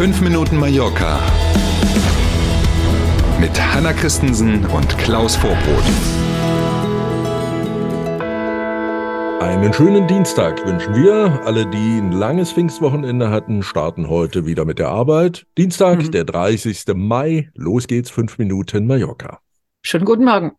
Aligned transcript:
5 0.00 0.22
Minuten 0.22 0.56
Mallorca 0.56 1.20
mit 3.38 3.50
Hanna 3.60 3.92
Christensen 3.92 4.64
und 4.64 4.96
Klaus 4.96 5.36
Vorbrot. 5.36 5.84
Einen 9.42 9.74
schönen 9.74 10.08
Dienstag 10.08 10.66
wünschen 10.66 10.94
wir. 10.94 11.42
Alle, 11.44 11.66
die 11.66 11.98
ein 11.98 12.12
langes 12.12 12.50
Pfingstwochenende 12.52 13.28
hatten, 13.28 13.62
starten 13.62 14.08
heute 14.08 14.46
wieder 14.46 14.64
mit 14.64 14.78
der 14.78 14.88
Arbeit. 14.88 15.44
Dienstag, 15.58 15.98
mhm. 15.98 16.12
der 16.12 16.24
30. 16.24 16.82
Mai. 16.94 17.50
Los 17.54 17.86
geht's, 17.86 18.08
5 18.08 18.38
Minuten 18.38 18.86
Mallorca. 18.86 19.40
Schönen 19.82 20.06
guten 20.06 20.24
Morgen. 20.24 20.52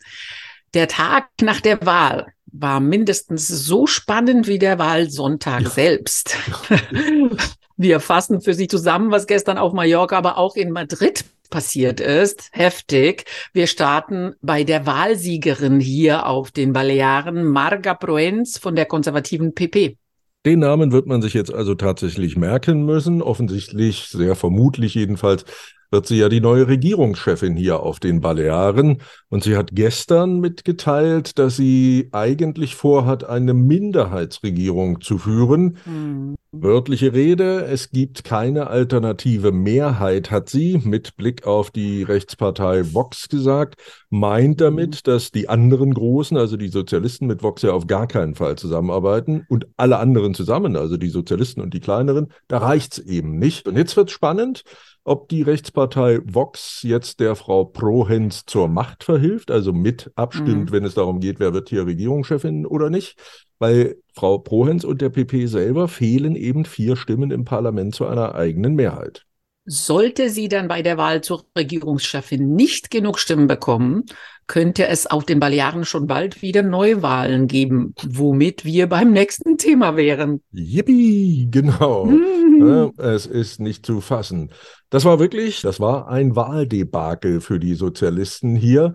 Der 0.75 0.87
Tag 0.87 1.29
nach 1.41 1.61
der 1.61 1.83
Wahl 1.83 2.27
war 2.45 2.79
mindestens 2.79 3.47
so 3.47 3.87
spannend 3.87 4.45
wie 4.45 4.59
der 4.59 4.77
Wahlsonntag 4.77 5.63
ja. 5.63 5.69
selbst. 5.71 6.37
Wir 7.81 7.99
fassen 7.99 8.41
für 8.41 8.53
Sie 8.53 8.67
zusammen, 8.67 9.09
was 9.09 9.25
gestern 9.25 9.57
auf 9.57 9.73
Mallorca, 9.73 10.15
aber 10.15 10.37
auch 10.37 10.55
in 10.55 10.69
Madrid 10.69 11.25
passiert 11.49 11.99
ist. 11.99 12.49
Heftig. 12.51 13.25
Wir 13.53 13.65
starten 13.65 14.35
bei 14.39 14.63
der 14.63 14.85
Wahlsiegerin 14.85 15.79
hier 15.79 16.27
auf 16.27 16.51
den 16.51 16.73
Balearen, 16.73 17.43
Marga 17.43 17.95
Proenz 17.95 18.59
von 18.59 18.75
der 18.75 18.85
konservativen 18.85 19.55
PP. 19.55 19.97
Den 20.45 20.59
Namen 20.59 20.91
wird 20.91 21.07
man 21.07 21.23
sich 21.23 21.33
jetzt 21.33 21.51
also 21.51 21.73
tatsächlich 21.73 22.37
merken 22.37 22.85
müssen. 22.85 23.23
Offensichtlich, 23.23 24.09
sehr 24.09 24.35
vermutlich 24.35 24.93
jedenfalls, 24.93 25.43
wird 25.89 26.05
sie 26.05 26.19
ja 26.19 26.29
die 26.29 26.39
neue 26.39 26.67
Regierungschefin 26.67 27.55
hier 27.55 27.79
auf 27.79 27.99
den 27.99 28.21
Balearen. 28.21 29.01
Und 29.27 29.43
sie 29.43 29.57
hat 29.57 29.69
gestern 29.73 30.39
mitgeteilt, 30.39 31.39
dass 31.39 31.55
sie 31.55 32.09
eigentlich 32.11 32.75
vorhat, 32.75 33.23
eine 33.23 33.55
Minderheitsregierung 33.55 35.01
zu 35.01 35.17
führen. 35.17 35.77
Mhm. 35.85 36.35
Wörtliche 36.53 37.13
Rede, 37.13 37.63
es 37.63 37.91
gibt 37.91 38.25
keine 38.25 38.67
alternative 38.67 39.53
Mehrheit, 39.53 40.31
hat 40.31 40.49
sie 40.49 40.81
mit 40.83 41.15
Blick 41.15 41.47
auf 41.47 41.71
die 41.71 42.03
Rechtspartei 42.03 42.93
Vox 42.93 43.29
gesagt, 43.29 43.81
meint 44.09 44.59
damit, 44.59 44.95
mhm. 44.95 44.99
dass 45.05 45.31
die 45.31 45.47
anderen 45.47 45.93
Großen, 45.93 46.35
also 46.35 46.57
die 46.57 46.67
Sozialisten 46.67 47.25
mit 47.25 47.41
Vox 47.41 47.61
ja 47.61 47.71
auf 47.71 47.87
gar 47.87 48.05
keinen 48.05 48.35
Fall 48.35 48.57
zusammenarbeiten 48.57 49.45
und 49.47 49.67
alle 49.77 49.97
anderen 49.97 50.33
zusammen, 50.33 50.75
also 50.75 50.97
die 50.97 51.07
Sozialisten 51.07 51.61
und 51.61 51.73
die 51.73 51.79
kleineren, 51.79 52.33
da 52.49 52.57
reicht's 52.57 52.99
eben 52.99 53.39
nicht. 53.39 53.65
Und 53.69 53.77
jetzt 53.77 53.95
wird's 53.95 54.11
spannend 54.11 54.63
ob 55.03 55.29
die 55.29 55.41
Rechtspartei 55.41 56.19
Vox 56.25 56.83
jetzt 56.83 57.21
der 57.21 57.35
Frau 57.35 57.65
Prohens 57.65 58.45
zur 58.45 58.67
Macht 58.67 59.03
verhilft, 59.03 59.49
also 59.49 59.73
mit 59.73 60.11
abstimmt, 60.13 60.69
mhm. 60.69 60.71
wenn 60.71 60.85
es 60.85 60.93
darum 60.93 61.19
geht, 61.19 61.39
wer 61.39 61.53
wird 61.53 61.69
hier 61.69 61.87
Regierungschefin 61.87 62.67
oder 62.67 62.91
nicht. 62.91 63.19
Weil 63.61 63.97
Frau 64.15 64.39
Prohens 64.39 64.83
und 64.83 65.03
der 65.03 65.09
PP 65.09 65.45
selber 65.45 65.87
fehlen 65.87 66.35
eben 66.35 66.65
vier 66.65 66.95
Stimmen 66.95 67.29
im 67.29 67.45
Parlament 67.45 67.93
zu 67.93 68.07
einer 68.07 68.33
eigenen 68.33 68.73
Mehrheit. 68.73 69.27
Sollte 69.65 70.31
sie 70.31 70.47
dann 70.47 70.67
bei 70.67 70.81
der 70.81 70.97
Wahl 70.97 71.21
zur 71.21 71.45
Regierungschefin 71.55 72.55
nicht 72.55 72.89
genug 72.89 73.19
Stimmen 73.19 73.45
bekommen, 73.45 74.05
könnte 74.47 74.87
es 74.87 75.05
auf 75.05 75.25
den 75.25 75.39
Balearen 75.39 75.85
schon 75.85 76.07
bald 76.07 76.41
wieder 76.41 76.63
Neuwahlen 76.63 77.45
geben, 77.45 77.93
womit 78.01 78.65
wir 78.65 78.89
beim 78.89 79.11
nächsten 79.11 79.59
Thema 79.59 79.95
wären. 79.95 80.41
Yippie, 80.51 81.47
genau. 81.51 82.05
Mhm. 82.61 82.91
es 82.97 83.25
ist 83.25 83.59
nicht 83.59 83.87
zu 83.87 84.01
fassen. 84.01 84.51
Das 84.91 85.03
war 85.03 85.19
wirklich, 85.19 85.61
das 85.61 85.79
war 85.79 86.09
ein 86.09 86.35
Wahldebakel 86.35 87.41
für 87.41 87.59
die 87.59 87.73
Sozialisten 87.73 88.55
hier. 88.55 88.93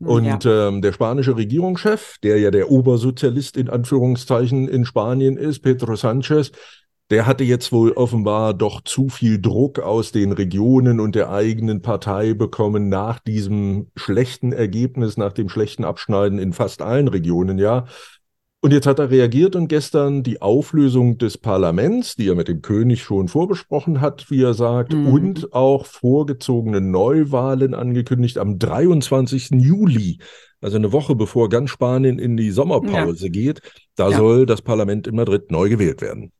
Und 0.00 0.44
ja. 0.44 0.68
ähm, 0.68 0.80
der 0.80 0.92
spanische 0.92 1.36
Regierungschef, 1.36 2.16
der 2.22 2.38
ja 2.38 2.50
der 2.50 2.70
Obersozialist 2.70 3.56
in 3.56 3.68
Anführungszeichen 3.68 4.66
in 4.66 4.86
Spanien 4.86 5.36
ist, 5.36 5.60
Pedro 5.60 5.94
Sanchez, 5.94 6.52
der 7.10 7.26
hatte 7.26 7.44
jetzt 7.44 7.72
wohl 7.72 7.92
offenbar 7.92 8.54
doch 8.54 8.82
zu 8.82 9.08
viel 9.08 9.40
Druck 9.40 9.80
aus 9.80 10.12
den 10.12 10.32
Regionen 10.32 11.00
und 11.00 11.16
der 11.16 11.30
eigenen 11.30 11.82
Partei 11.82 12.34
bekommen 12.34 12.88
nach 12.88 13.18
diesem 13.18 13.90
schlechten 13.96 14.52
Ergebnis, 14.52 15.16
nach 15.16 15.32
dem 15.32 15.48
schlechten 15.48 15.84
Abschneiden 15.84 16.38
in 16.38 16.52
fast 16.52 16.82
allen 16.82 17.08
Regionen, 17.08 17.58
ja. 17.58 17.86
Und 18.62 18.74
jetzt 18.74 18.86
hat 18.86 18.98
er 18.98 19.10
reagiert 19.10 19.56
und 19.56 19.68
gestern 19.68 20.22
die 20.22 20.42
Auflösung 20.42 21.16
des 21.16 21.38
Parlaments, 21.38 22.16
die 22.16 22.28
er 22.28 22.34
mit 22.34 22.46
dem 22.46 22.60
König 22.60 23.02
schon 23.02 23.28
vorbesprochen 23.28 24.02
hat, 24.02 24.30
wie 24.30 24.42
er 24.42 24.52
sagt, 24.52 24.92
mhm. 24.92 25.06
und 25.06 25.52
auch 25.54 25.86
vorgezogene 25.86 26.82
Neuwahlen 26.82 27.72
angekündigt 27.72 28.36
am 28.36 28.58
23. 28.58 29.52
Juli, 29.52 30.18
also 30.60 30.76
eine 30.76 30.92
Woche 30.92 31.14
bevor 31.14 31.48
ganz 31.48 31.70
Spanien 31.70 32.18
in 32.18 32.36
die 32.36 32.50
Sommerpause 32.50 33.26
ja. 33.26 33.32
geht. 33.32 33.62
Da 33.96 34.10
ja. 34.10 34.16
soll 34.18 34.44
das 34.44 34.60
Parlament 34.60 35.06
in 35.06 35.16
Madrid 35.16 35.50
neu 35.50 35.70
gewählt 35.70 36.02
werden. 36.02 36.30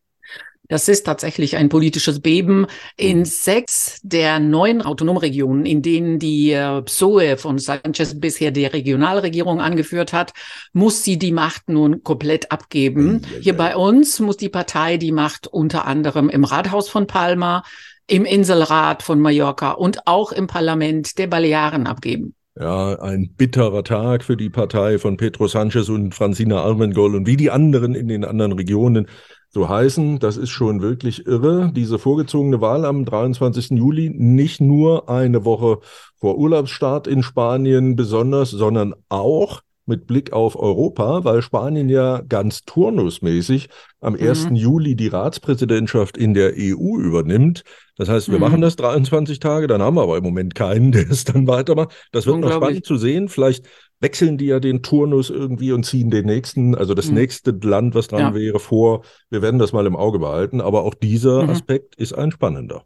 Das 0.70 0.86
ist 0.88 1.03
tatsächlich 1.03 1.56
ein 1.56 1.69
politisches 1.69 2.20
Beben. 2.20 2.66
In 2.97 3.19
mhm. 3.19 3.25
sechs 3.25 4.00
der 4.04 4.38
neun 4.38 4.82
Autonomregionen, 4.82 5.66
in 5.66 5.82
denen 5.82 6.20
die 6.20 6.53
äh, 6.53 6.81
PSOE 6.81 7.36
von 7.36 7.58
Sanchez 7.58 8.19
bisher 8.19 8.53
die 8.53 8.66
Regionalregierung 8.66 9.60
angeführt 9.60 10.12
hat, 10.12 10.32
muss 10.72 11.03
sie 11.03 11.19
die 11.19 11.32
Macht 11.32 11.69
nun 11.69 12.04
komplett 12.04 12.53
abgeben. 12.53 13.22
Hier 13.41 13.56
bei 13.56 13.76
uns 13.76 14.20
muss 14.20 14.36
die 14.36 14.48
Partei 14.48 14.97
die 14.97 15.10
Macht 15.10 15.48
unter 15.48 15.86
anderem 15.86 16.28
im 16.28 16.44
Rathaus 16.44 16.88
von 16.88 17.09
Palma, 17.09 17.64
im 18.06 18.25
Inselrat 18.25 19.03
von 19.03 19.19
Mallorca 19.19 19.72
und 19.72 20.06
auch 20.06 20.30
im 20.30 20.47
Parlament 20.47 21.19
der 21.19 21.26
Balearen 21.26 21.88
abgeben. 21.88 22.34
Ja, 22.56 23.00
ein 23.00 23.32
bitterer 23.36 23.82
Tag 23.82 24.22
für 24.22 24.36
die 24.36 24.50
Partei 24.50 24.98
von 24.98 25.16
Pedro 25.16 25.48
Sanchez 25.48 25.88
und 25.88 26.14
Francina 26.14 26.62
Armengol 26.62 27.16
und 27.16 27.26
wie 27.26 27.36
die 27.36 27.50
anderen 27.50 27.94
in 27.94 28.06
den 28.06 28.25
anderen 28.25 28.53
Regionen 28.53 29.09
so 29.50 29.69
heißen. 29.69 30.19
Das 30.19 30.37
ist 30.37 30.50
schon 30.50 30.81
wirklich 30.81 31.27
irre. 31.27 31.72
Diese 31.75 31.99
vorgezogene 31.99 32.61
Wahl 32.61 32.84
am 32.84 33.05
23. 33.05 33.71
Juli 33.71 34.11
nicht 34.11 34.61
nur 34.61 35.09
eine 35.09 35.44
Woche 35.44 35.81
vor 36.16 36.38
Urlaubsstart 36.38 37.06
in 37.06 37.22
Spanien 37.22 37.97
besonders, 37.97 38.50
sondern 38.50 38.94
auch 39.09 39.62
mit 39.87 40.06
Blick 40.06 40.33
auf 40.33 40.56
Europa, 40.56 41.25
weil 41.25 41.43
Spanien 41.43 41.89
ja 41.89 42.22
ganz 42.27 42.62
turnusmäßig 42.65 43.69
am 44.00 44.15
mhm. 44.15 44.21
1. 44.21 44.49
Juli 44.53 44.94
die 44.94 45.09
Ratspräsidentschaft 45.09 46.16
in 46.16 46.33
der 46.33 46.53
EU 46.56 46.97
übernimmt. 46.99 47.65
Das 47.97 48.09
heißt, 48.09 48.28
wir 48.28 48.37
mhm. 48.37 48.41
machen 48.41 48.60
das 48.60 48.77
23 48.77 49.41
Tage, 49.41 49.66
dann 49.66 49.83
haben 49.83 49.97
wir 49.97 50.03
aber 50.03 50.16
im 50.16 50.25
Moment 50.25 50.55
keinen, 50.55 50.93
der 50.93 51.10
es 51.10 51.25
dann 51.25 51.47
weitermacht. 51.47 51.93
Das 52.12 52.27
wird 52.27 52.39
noch 52.39 52.53
spannend 52.53 52.87
zu 52.87 52.97
sehen. 52.97 53.28
Vielleicht 53.28 53.66
wechseln 54.00 54.38
die 54.38 54.47
ja 54.47 54.61
den 54.61 54.83
Turnus 54.83 55.31
irgendwie 55.31 55.72
und 55.72 55.84
ziehen 55.84 56.11
den 56.11 56.27
nächsten, 56.27 56.75
also 56.75 56.94
das 56.94 57.09
mhm. 57.09 57.15
nächste 57.15 57.50
Land, 57.62 57.94
was 57.94 58.09
dran 58.09 58.21
ja. 58.21 58.34
wäre, 58.34 58.59
vor. 58.59 59.03
Wir 59.28 59.43
werden 59.43 59.59
das 59.59 59.72
mal 59.72 59.87
im 59.87 59.97
Auge 59.97 60.19
behalten. 60.19 60.61
Aber 60.61 60.84
auch 60.84 60.94
dieser 60.94 61.44
mhm. 61.44 61.50
Aspekt 61.50 61.94
ist 61.97 62.15
ein 62.15 62.33
spannender. 62.33 62.83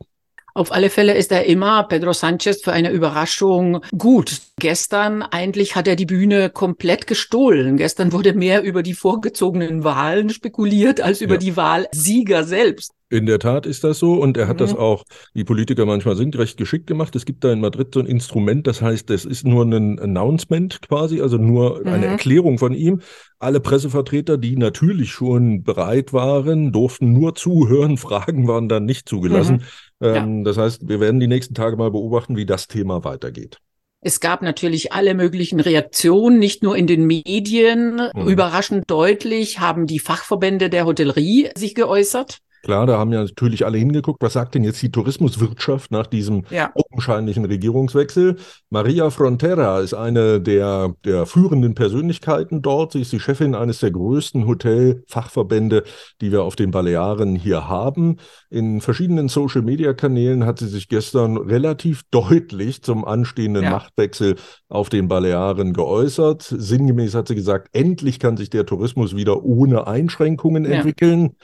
Auf 0.57 0.71
alle 0.71 0.89
Fälle 0.89 1.15
ist 1.15 1.33
er 1.33 1.47
immer 1.47 1.83
Pedro 1.83 2.13
Sanchez 2.13 2.63
für 2.63 2.73
eine 2.73 2.93
Überraschung 2.93 3.81
gut. 3.99 4.41
Gestern 4.61 5.23
eigentlich 5.23 5.75
hat 5.75 5.89
er 5.89 5.97
die 5.97 6.07
Bühne 6.07 6.49
komplett 6.49 7.09
gestohlen. 7.09 7.77
Gestern 7.77 8.13
wurde 8.13 8.35
mehr 8.35 8.63
über 8.63 8.85
die 8.85 8.95
vorgezogenen 8.95 9.83
Wahlen 9.83 10.31
spekuliert 10.31 11.01
als 11.01 11.21
über 11.21 11.35
ja. 11.35 11.41
die 11.41 11.57
Wahlsieger 11.57 12.45
selbst. 12.45 12.93
In 13.15 13.27
der 13.27 13.39
Tat 13.39 13.65
ist 13.65 13.85
das 13.85 14.01
so 14.01 14.15
und 14.15 14.37
er 14.37 14.49
hat 14.49 14.57
mhm. 14.57 14.59
das 14.59 14.75
auch, 14.75 15.05
die 15.35 15.45
Politiker 15.45 15.87
manchmal 15.87 16.17
sind, 16.17 16.37
recht 16.37 16.57
geschickt 16.57 16.89
gemacht. 16.89 17.15
Es 17.15 17.25
gibt 17.25 17.45
da 17.45 17.53
in 17.53 17.61
Madrid 17.61 17.95
so 17.95 18.01
ein 18.01 18.07
Instrument, 18.07 18.67
das 18.67 18.83
heißt, 18.83 19.09
das 19.09 19.25
ist 19.25 19.47
nur 19.47 19.65
ein 19.65 20.01
Announcement 20.01 20.83
quasi, 20.83 21.21
also 21.21 21.37
nur 21.37 21.79
mhm. 21.79 21.87
eine 21.87 22.07
Erklärung 22.07 22.59
von 22.59 22.75
ihm. 22.75 23.03
Alle 23.39 23.61
Pressevertreter, 23.61 24.37
die 24.37 24.57
natürlich 24.57 25.13
schon 25.13 25.63
bereit 25.63 26.13
waren, 26.13 26.73
durften 26.73 27.13
nur 27.13 27.37
zuhören, 27.37 27.97
Fragen 28.05 28.49
waren 28.49 28.69
dann 28.69 28.85
nicht 28.85 29.09
zugelassen. 29.09 29.63
Mhm. 30.01 30.07
Ähm, 30.09 30.39
ja. 30.39 30.45
Das 30.45 30.59
heißt, 30.59 30.89
wir 30.89 30.99
werden 30.99 31.21
die 31.21 31.29
nächsten 31.29 31.55
Tage 31.55 31.77
mal 31.77 31.93
beobachten, 31.93 32.37
wie 32.37 32.47
das 32.47 32.67
Thema 32.67 33.05
weitergeht. 33.05 33.59
Es 34.01 34.19
gab 34.19 34.43
natürlich 34.43 34.93
alle 34.93 35.15
möglichen 35.15 35.61
Reaktionen, 35.61 36.41
nicht 36.41 36.65
nur 36.65 36.77
in 36.77 36.89
den 36.89 37.07
Medien. 37.07 38.11
Mhm. 38.13 38.27
Überraschend 38.27 38.91
deutlich 38.91 39.61
haben 39.61 39.87
die 39.87 40.01
Fachverbände 40.01 40.69
der 40.69 40.85
Hotellerie 40.85 41.51
sich 41.55 41.77
geäußert. 41.77 42.41
Klar, 42.65 42.87
da 42.87 42.99
haben 42.99 43.13
ja 43.13 43.23
natürlich 43.23 43.67
alle 43.67 43.77
hingeguckt, 43.77 44.23
was 44.23 44.33
sagt 44.33 44.55
denn 44.55 44.65
jetzt 44.65 44.81
die 44.81 44.91
Tourismuswirtschaft 44.91 45.91
nach 45.91 46.07
diesem 46.07 46.45
ja. 46.49 46.73
augenscheinlichen 46.75 47.45
Regierungswechsel? 47.45 48.37
Maria 48.71 49.11
Frontera 49.11 49.81
ist 49.81 49.93
eine 49.93 50.41
der, 50.41 50.95
der 51.05 51.27
führenden 51.27 51.75
Persönlichkeiten 51.75 52.63
dort. 52.63 52.93
Sie 52.93 53.03
ist 53.03 53.13
die 53.13 53.21
Chefin 53.21 53.55
eines 53.55 53.81
der 53.81 53.91
größten 53.91 54.47
Hotelfachverbände, 54.47 55.85
die 56.23 56.33
wir 56.33 56.43
auf 56.43 56.57
den 56.57 56.71
Balearen 56.71 57.37
hier 57.37 57.69
haben. 57.69 58.17
In 58.49 58.81
verschiedenen 58.81 59.29
Social-Media-Kanälen 59.29 60.47
hat 60.47 60.59
sie 60.59 60.69
sich 60.69 60.89
gestern 60.89 61.37
relativ 61.37 62.05
deutlich 62.11 62.83
zum 62.83 63.05
anstehenden 63.05 63.65
ja. 63.65 63.71
Machtwechsel 63.73 64.37
auf 64.71 64.89
den 64.89 65.07
Balearen 65.07 65.75
geäußert. 65.75 66.43
Sinngemäß 66.43 67.15
hat 67.15 67.29
sie 67.29 67.35
gesagt, 67.35 67.69
endlich 67.73 68.19
kann 68.19 68.39
sich 68.39 68.49
der 68.49 68.65
Tourismus 68.65 69.15
wieder 69.15 69.45
ohne 69.45 69.87
Einschränkungen 69.87 70.65
ja. 70.65 70.71
entwickeln 70.71 71.37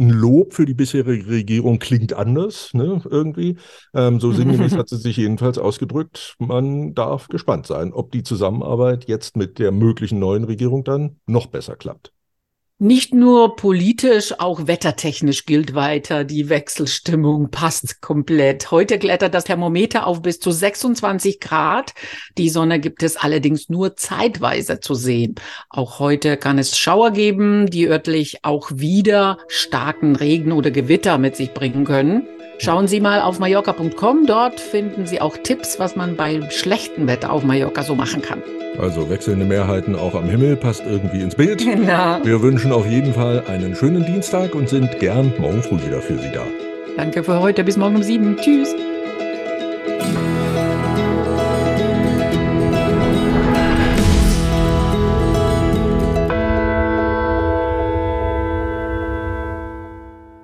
ein 0.00 0.10
Lob 0.10 0.54
für 0.54 0.64
die 0.64 0.74
bisherige 0.74 1.28
Regierung 1.28 1.78
klingt 1.78 2.14
anders, 2.14 2.72
ne, 2.72 3.02
irgendwie. 3.08 3.56
Ähm, 3.94 4.18
so 4.18 4.32
sinngemäß 4.32 4.72
hat 4.76 4.88
sie 4.88 4.96
sich 4.96 5.18
jedenfalls 5.18 5.58
ausgedrückt. 5.58 6.34
Man 6.38 6.94
darf 6.94 7.28
gespannt 7.28 7.66
sein, 7.66 7.92
ob 7.92 8.10
die 8.10 8.22
Zusammenarbeit 8.22 9.06
jetzt 9.06 9.36
mit 9.36 9.58
der 9.58 9.72
möglichen 9.72 10.18
neuen 10.18 10.44
Regierung 10.44 10.84
dann 10.84 11.20
noch 11.26 11.46
besser 11.46 11.76
klappt. 11.76 12.12
Nicht 12.82 13.12
nur 13.12 13.56
politisch, 13.56 14.32
auch 14.38 14.66
wettertechnisch 14.66 15.44
gilt 15.44 15.74
weiter. 15.74 16.24
Die 16.24 16.48
Wechselstimmung 16.48 17.50
passt 17.50 18.00
komplett. 18.00 18.70
Heute 18.70 18.98
klettert 18.98 19.34
das 19.34 19.44
Thermometer 19.44 20.06
auf 20.06 20.22
bis 20.22 20.40
zu 20.40 20.50
26 20.50 21.40
Grad. 21.40 21.92
Die 22.38 22.48
Sonne 22.48 22.80
gibt 22.80 23.02
es 23.02 23.18
allerdings 23.18 23.68
nur 23.68 23.96
zeitweise 23.96 24.80
zu 24.80 24.94
sehen. 24.94 25.34
Auch 25.68 25.98
heute 25.98 26.38
kann 26.38 26.56
es 26.56 26.78
Schauer 26.78 27.10
geben, 27.10 27.66
die 27.66 27.86
örtlich 27.86 28.46
auch 28.46 28.70
wieder 28.72 29.36
starken 29.48 30.16
Regen 30.16 30.50
oder 30.50 30.70
Gewitter 30.70 31.18
mit 31.18 31.36
sich 31.36 31.52
bringen 31.52 31.84
können. 31.84 32.26
Schauen 32.56 32.88
Sie 32.88 33.00
mal 33.00 33.20
auf 33.20 33.38
mallorca.com. 33.38 34.24
Dort 34.24 34.58
finden 34.58 35.06
Sie 35.06 35.20
auch 35.20 35.36
Tipps, 35.36 35.78
was 35.78 35.96
man 35.96 36.16
bei 36.16 36.48
schlechtem 36.50 37.06
Wetter 37.06 37.30
auf 37.30 37.44
Mallorca 37.44 37.82
so 37.82 37.94
machen 37.94 38.22
kann. 38.22 38.42
Also 38.80 39.10
wechselnde 39.10 39.44
Mehrheiten 39.44 39.94
auch 39.94 40.14
am 40.14 40.28
Himmel 40.28 40.56
passt 40.56 40.84
irgendwie 40.86 41.20
ins 41.20 41.34
Bild. 41.34 41.60
Genau. 41.70 42.18
Wir 42.24 42.42
wünschen 42.42 42.72
auf 42.72 42.86
jeden 42.86 43.14
Fall 43.14 43.44
einen 43.46 43.76
schönen 43.76 44.04
Dienstag 44.04 44.54
und 44.54 44.68
sind 44.68 44.98
gern 44.98 45.32
morgen 45.38 45.62
früh 45.62 45.76
wieder 45.84 46.00
für 46.00 46.18
Sie 46.18 46.30
da. 46.32 46.44
Danke 46.96 47.22
für 47.22 47.40
heute. 47.40 47.62
Bis 47.64 47.76
morgen 47.76 47.96
um 47.96 48.02
sieben. 48.02 48.36
Tschüss. 48.36 48.74